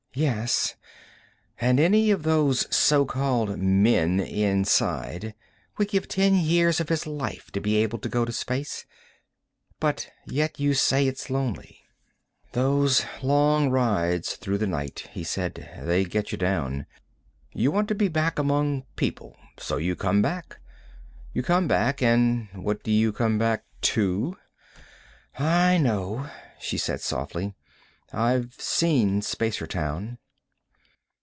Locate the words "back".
18.09-18.37, 20.21-20.59, 21.69-22.01, 23.39-23.63